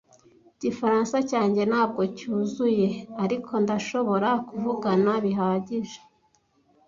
Igifaransa 0.57 1.17
cyanjye 1.29 1.61
ntabwo 1.71 2.01
cyuzuye, 2.17 2.89
ariko 3.23 3.51
ndashobora 3.63 4.29
kuvugana 4.47 5.11
bihagije. 5.25 5.99